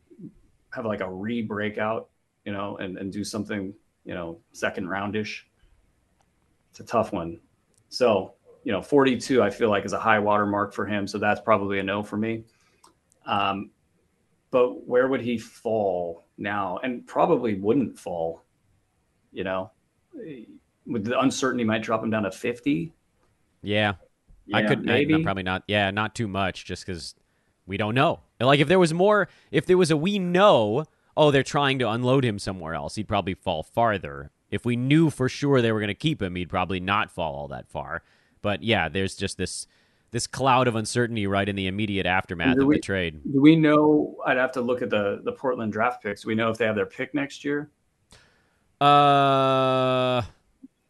[0.73, 2.09] have like a re-breakout,
[2.45, 3.73] you know, and, and do something
[4.05, 5.43] you know, second roundish.
[6.71, 7.39] It's a tough one.
[7.89, 11.07] So, you know, 42, I feel like is a high water mark for him.
[11.07, 12.43] So that's probably a no for me.
[13.25, 13.71] Um,
[14.51, 16.79] but where would he fall now?
[16.83, 18.43] And probably wouldn't fall,
[19.31, 19.71] you know,
[20.85, 22.91] with the uncertainty might drop him down to 50.
[23.61, 23.93] Yeah.
[24.45, 25.63] yeah I could maybe I, probably not.
[25.67, 27.15] Yeah, not too much just because
[27.65, 28.19] we don't know.
[28.39, 31.89] Like if there was more, if there was a we know, oh, they're trying to
[31.89, 34.31] unload him somewhere else, he'd probably fall farther.
[34.51, 37.33] If we knew for sure they were going to keep him, he'd probably not fall
[37.33, 38.03] all that far.
[38.41, 39.67] But yeah, there's just this
[40.11, 43.19] this cloud of uncertainty right in the immediate aftermath of we, the trade.
[43.31, 44.15] Do we know?
[44.27, 46.21] I'd have to look at the the Portland draft picks.
[46.21, 47.71] Do we know if they have their pick next year?
[48.83, 50.21] Uh,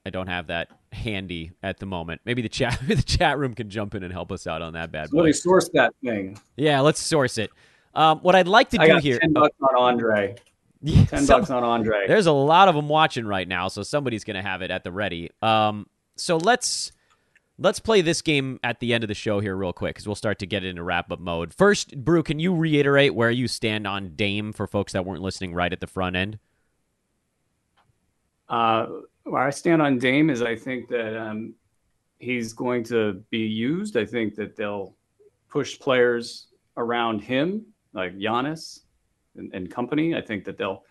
[0.03, 2.21] I don't have that handy at the moment.
[2.25, 4.91] Maybe the chat the chat room can jump in and help us out on that
[4.91, 5.17] bad boy.
[5.17, 6.39] Let me source that thing.
[6.55, 7.51] Yeah, let's source it.
[7.93, 9.19] Um, what I'd like to I do here.
[9.19, 10.35] Ten bucks on Andre.
[10.81, 12.07] Yeah, ten bucks on Andre.
[12.07, 14.83] There's a lot of them watching right now, so somebody's going to have it at
[14.83, 15.29] the ready.
[15.43, 16.91] Um, so let's
[17.59, 20.15] let's play this game at the end of the show here, real quick, because we'll
[20.15, 21.53] start to get into wrap up mode.
[21.53, 25.53] First, Brew, can you reiterate where you stand on Dame for folks that weren't listening
[25.53, 26.39] right at the front end?
[28.49, 28.87] Uh,
[29.23, 31.53] where I stand on Dame is I think that um,
[32.19, 33.97] he's going to be used.
[33.97, 34.95] I think that they'll
[35.49, 38.81] push players around him like Giannis
[39.37, 40.15] and, and company.
[40.15, 40.83] I think that they'll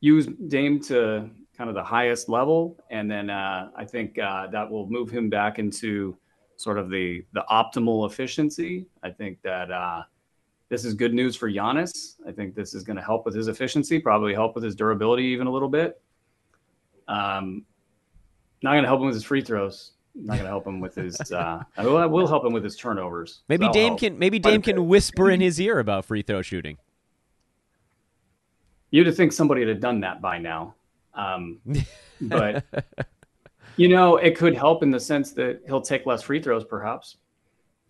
[0.00, 4.70] use Dame to kind of the highest level, and then uh, I think uh, that
[4.70, 6.16] will move him back into
[6.56, 8.86] sort of the the optimal efficiency.
[9.02, 10.02] I think that uh,
[10.68, 12.16] this is good news for Giannis.
[12.26, 15.24] I think this is going to help with his efficiency, probably help with his durability
[15.24, 16.00] even a little bit.
[17.08, 17.64] Um,
[18.62, 19.92] not going to help him with his free throws.
[20.14, 21.18] Not going to help him with his.
[21.32, 23.42] Uh, I, will, I will help him with his turnovers.
[23.48, 24.00] Maybe That'll Dame help.
[24.00, 26.76] can maybe Dame can whisper in his ear about free throw shooting.
[28.90, 30.74] You'd think somebody had done that by now.
[31.14, 31.60] Um,
[32.20, 32.64] but
[33.76, 37.16] you know, it could help in the sense that he'll take less free throws, perhaps.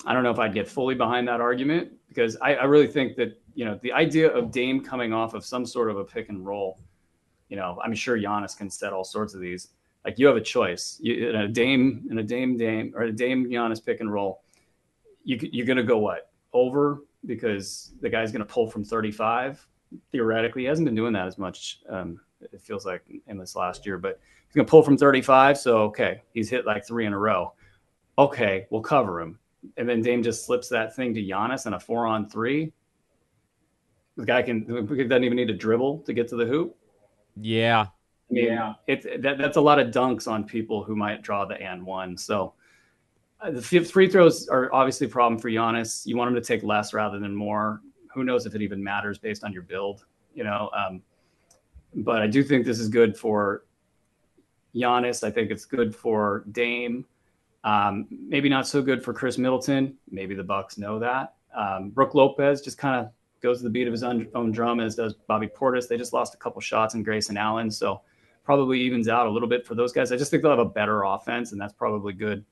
[0.04, 3.16] I don't know if I'd get fully behind that argument because I, I really think
[3.16, 6.28] that you know the idea of Dame coming off of some sort of a pick
[6.28, 6.78] and roll.
[7.48, 9.68] You know, I'm sure Giannis can set all sorts of these.
[10.04, 10.98] Like you have a choice.
[11.00, 14.42] You, in a Dame in a Dame Dame or a Dame Giannis pick and roll.
[15.24, 19.66] You you're gonna go what over because the guy's gonna pull from 35.
[20.12, 21.80] Theoretically, he hasn't been doing that as much.
[21.88, 25.58] Um, it feels like in this last year, but he's gonna pull from 35.
[25.58, 27.52] So okay, he's hit like three in a row.
[28.18, 29.38] Okay, we'll cover him
[29.76, 32.72] and then Dame just slips that thing to Giannis and a four on three.
[34.16, 36.76] The guy can doesn't even need to dribble to get to the hoop.
[37.40, 37.86] Yeah.
[38.30, 41.84] Yeah, It's that, that's a lot of dunks on people who might draw the and
[41.84, 42.16] one.
[42.16, 42.52] So
[43.40, 46.04] uh, the free throws are obviously a problem for Giannis.
[46.04, 47.80] You want him to take less rather than more.
[48.12, 50.70] Who knows if it even matters based on your build, you know?
[50.76, 51.02] Um,
[51.94, 53.64] but I do think this is good for
[54.74, 55.24] Giannis.
[55.24, 57.06] I think it's good for Dame.
[57.64, 59.96] Um, maybe not so good for Khris Middleton.
[60.10, 61.34] Maybe the Bucks know that.
[61.56, 64.94] Um, Brook Lopez just kind of goes to the beat of his own, drum, as
[64.94, 65.88] does Bobby Portis.
[65.88, 68.00] They just lost a couple shots in Grayson Allen, so
[68.44, 70.10] probably evens out a little bit for those guys.
[70.10, 72.44] I just think they'll have a better offense, and that's probably good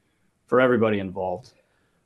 [0.46, 1.52] for everybody involved.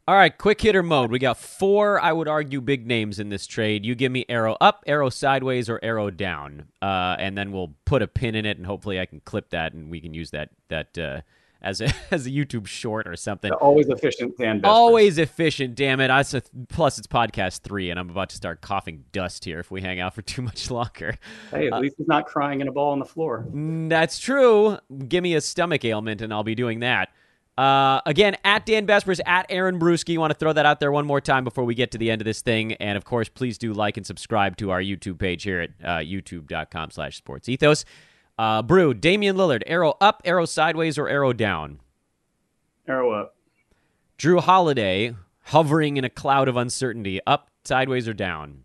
[0.09, 1.11] All right, quick hitter mode.
[1.11, 3.85] We got four, I would argue, big names in this trade.
[3.85, 8.03] You give me arrow up, arrow sideways, or arrow down, uh, and then we'll put
[8.03, 10.51] a pin in it, and hopefully I can clip that, and we can use that
[10.69, 10.99] that.
[10.99, 11.21] Uh,
[11.63, 13.53] as a as a YouTube short or something.
[13.53, 14.61] Always efficient, Dan.
[14.65, 15.75] Always efficient.
[15.75, 16.11] Damn it!
[16.11, 19.71] I said, plus it's podcast three, and I'm about to start coughing dust here if
[19.71, 21.17] we hang out for too much longer.
[21.51, 23.47] Hey, at uh, least he's not crying in a ball on the floor.
[23.53, 24.79] That's true.
[25.09, 27.11] Give me a stomach ailment, and I'll be doing that.
[27.59, 30.11] Uh, again, at Dan Besbris, at Aaron Bruski.
[30.11, 32.11] You want to throw that out there one more time before we get to the
[32.11, 32.73] end of this thing.
[32.75, 35.99] And of course, please do like and subscribe to our YouTube page here at uh,
[35.99, 37.85] youtube.com slash sports ethos.
[38.41, 41.79] Uh, Brew, Damian Lillard, arrow up, arrow sideways, or arrow down?
[42.89, 43.37] Arrow up.
[44.17, 48.65] Jrue Holiday, hovering in a cloud of uncertainty, up, sideways, or down?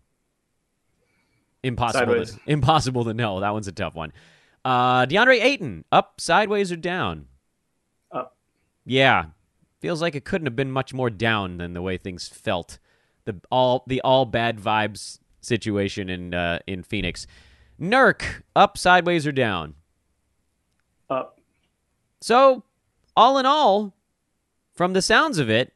[1.62, 2.24] Impossible.
[2.24, 3.40] To, impossible to know.
[3.40, 4.14] That one's a tough one.
[4.64, 7.26] Uh, DeAndre Ayton, up, sideways, or down?
[8.10, 8.34] Up.
[8.86, 9.26] Yeah,
[9.80, 12.78] feels like it couldn't have been much more down than the way things felt.
[13.26, 17.26] The all the all bad vibes situation in uh, in Phoenix.
[17.80, 19.74] Nurk, up, sideways, or down?
[21.10, 21.38] Up.
[22.20, 22.64] So,
[23.16, 23.94] all in all,
[24.74, 25.72] from the sounds of it,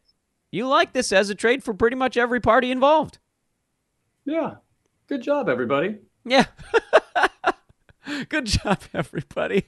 [0.50, 3.18] you like this as a trade for pretty much every party involved.
[4.24, 4.56] Yeah.
[5.06, 5.98] Good job, everybody.
[6.24, 6.46] Yeah.
[8.28, 9.66] Good job, everybody.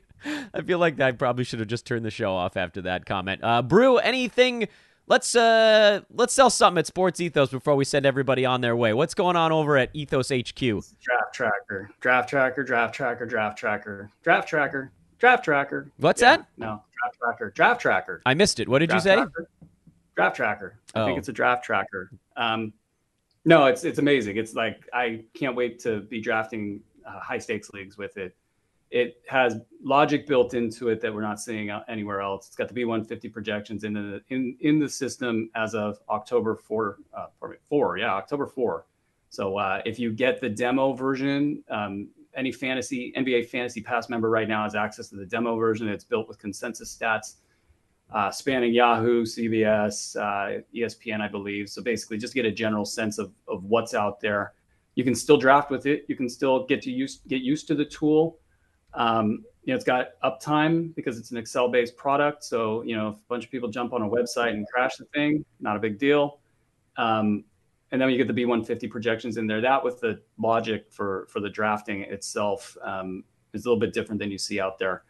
[0.54, 3.40] I feel like I probably should have just turned the show off after that comment.
[3.42, 4.68] Uh, Brew, anything
[5.08, 8.92] Let's uh let's sell something at Sports Ethos before we send everybody on their way.
[8.92, 10.58] What's going on over at Ethos HQ?
[10.58, 15.90] Draft tracker, draft tracker, draft tracker, draft tracker, draft tracker, draft tracker.
[15.96, 16.46] What's yeah, that?
[16.56, 18.22] No, draft tracker, draft tracker.
[18.24, 18.68] I missed it.
[18.68, 19.16] What did draft you say?
[19.16, 19.48] Tracker,
[20.14, 20.78] draft tracker.
[20.94, 21.06] I oh.
[21.06, 22.10] think it's a draft tracker.
[22.36, 22.72] Um,
[23.44, 24.36] no, it's it's amazing.
[24.36, 28.36] It's like I can't wait to be drafting uh, high stakes leagues with it
[28.92, 32.46] it has logic built into it that we're not seeing anywhere else.
[32.46, 36.98] It's got the B150 projections in the in in the system as of October four,
[37.14, 37.26] uh,
[37.68, 38.86] four, yeah, October four.
[39.30, 44.28] So uh, if you get the demo version, um, any fantasy NBA Fantasy Pass member
[44.28, 45.88] right now has access to the demo version.
[45.88, 47.36] It's built with consensus stats,
[48.12, 51.70] uh, spanning Yahoo, CBS, uh, ESPN, I believe.
[51.70, 54.52] So basically, just get a general sense of of what's out there.
[54.96, 56.04] You can still draft with it.
[56.08, 58.38] You can still get to use get used to the tool
[58.94, 62.42] um, you know, it's got uptime because it's an Excel based product.
[62.44, 65.04] So, you know, if a bunch of people jump on a website and crash the
[65.06, 66.40] thing, not a big deal.
[66.96, 67.44] Um,
[67.92, 69.60] and then you get the B150 projections in there.
[69.60, 73.22] That with the logic for for the drafting itself um,
[73.52, 75.04] is a little bit different than you see out there.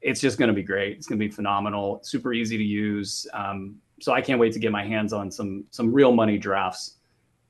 [0.00, 0.96] It's just going to be great.
[0.96, 2.00] It's going to be phenomenal.
[2.02, 3.26] Super easy to use.
[3.32, 6.96] Um, so I can't wait to get my hands on some some real money drafts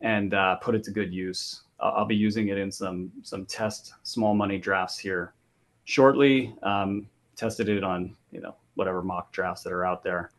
[0.00, 1.62] and uh, put it to good use.
[1.80, 5.34] I'll, I'll be using it in some some test small money drafts here
[5.84, 6.54] shortly.
[6.62, 10.30] Um, tested it on you know whatever mock drafts that are out there,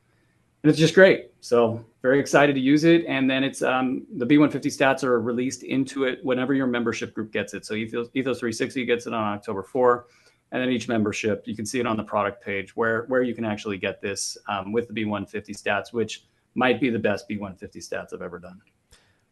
[0.63, 1.31] and it's just great.
[1.41, 3.05] So very excited to use it.
[3.07, 7.31] And then it's um, the B150 stats are released into it whenever your membership group
[7.31, 7.65] gets it.
[7.65, 10.07] So Ethos, Ethos 360 gets it on October 4.
[10.51, 13.33] And then each membership, you can see it on the product page where where you
[13.33, 16.25] can actually get this um, with the B150 stats, which
[16.55, 18.61] might be the best B150 stats I've ever done.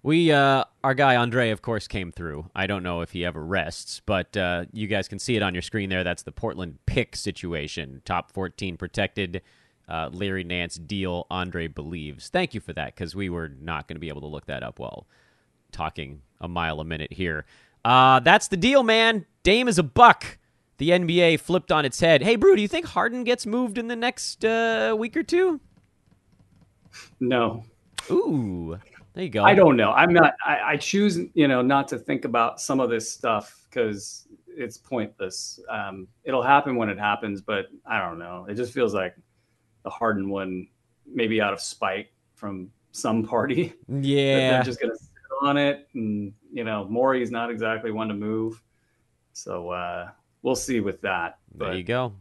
[0.04, 2.50] We, uh, our guy Andre, of course, came through.
[2.56, 5.54] I don't know if he ever rests, but uh, you guys can see it on
[5.54, 6.04] your screen there.
[6.04, 8.02] That's the Portland pick situation.
[8.04, 9.42] Top 14 protected.
[9.88, 12.30] Uh, Larry Nance deal, Andre believes.
[12.30, 14.64] Thank you for that, because we were not going to be able to look that
[14.64, 15.06] up while
[15.72, 17.46] talking a mile a minute here.
[17.86, 19.26] Uh, that's the deal, man.
[19.44, 20.38] Dame is a buck.
[20.78, 22.24] The NBA flipped on its head.
[22.24, 25.60] Hey, Brew, do you think Harden gets moved in the next uh, week or two?
[27.20, 27.66] No.
[28.10, 28.80] Ooh,
[29.14, 29.44] there you go.
[29.44, 29.92] I don't know.
[29.92, 30.36] I'm not.
[30.46, 34.78] I, I choose, you know, not to think about some of this stuff because it's
[34.78, 35.60] pointless.
[35.70, 38.46] Um, it'll happen when it happens, but I don't know.
[38.50, 39.16] It just feels like
[39.84, 40.68] the Harden one,
[41.06, 43.74] maybe out of spite from some party.
[43.90, 45.10] Yeah, they're just gonna sit
[45.42, 48.62] on it, and you know, Morey's not exactly one to move.
[49.34, 50.10] So uh,
[50.42, 51.40] we'll see with that.
[51.56, 51.66] But.
[51.68, 52.14] There you go.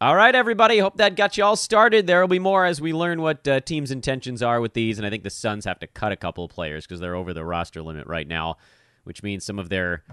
[0.00, 0.78] All right, everybody.
[0.78, 2.06] Hope that got you all started.
[2.06, 4.96] There will be more as we learn what uh, teams' intentions are with these.
[4.96, 7.34] And I think the Suns have to cut a couple of players because they're over
[7.34, 8.58] the roster limit right now,
[9.02, 10.04] which means some of their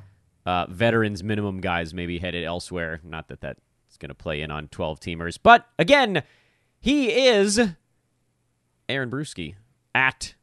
[0.44, 3.00] uh, veterans minimum guys may be headed elsewhere.
[3.04, 3.60] Not that that's
[4.00, 5.38] going to play in on 12 teamers.
[5.42, 6.24] But again,
[6.80, 7.62] he is
[8.90, 9.54] Aaron Bruski
[9.94, 10.34] at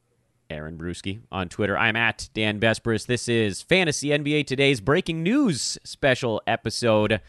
[0.51, 1.77] Aaron Bruski on Twitter.
[1.77, 3.07] I'm at Dan Besbris.
[3.07, 7.21] This is Fantasy NBA Today's breaking news special episode.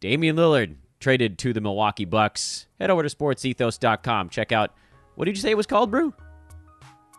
[0.00, 2.66] Damian Lillard traded to the Milwaukee Bucks.
[2.80, 4.30] Head over to sportsethos.com.
[4.30, 4.72] Check out
[5.16, 6.14] what did you say it was called, Brew?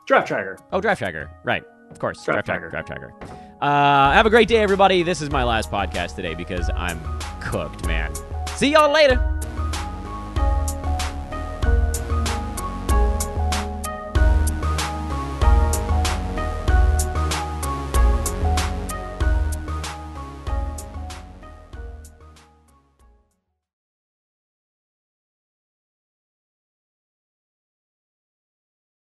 [0.08, 0.58] Draft Tracker.
[0.72, 1.30] Oh, Draft Tracker.
[1.44, 1.64] Right.
[1.92, 2.24] Of course.
[2.26, 2.70] Draft, Tracker.
[2.70, 3.14] Draft Tracker.
[3.62, 5.04] Uh, have a great day, everybody.
[5.04, 7.00] This is my last podcast today because I'm
[7.40, 8.12] cooked, man.
[8.56, 9.33] See y'all later.